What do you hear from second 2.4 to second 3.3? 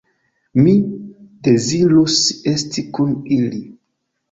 esti kun